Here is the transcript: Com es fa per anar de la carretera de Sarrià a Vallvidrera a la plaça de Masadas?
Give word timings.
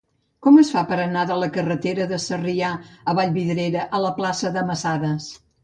Com 0.45 0.55
es 0.61 0.69
fa 0.75 0.81
per 0.91 0.95
anar 1.03 1.25
de 1.31 1.37
la 1.41 1.49
carretera 1.57 2.09
de 2.13 2.19
Sarrià 2.25 2.71
a 3.13 3.17
Vallvidrera 3.21 3.87
a 3.99 4.03
la 4.09 4.13
plaça 4.19 4.55
de 4.59 4.67
Masadas? 4.73 5.33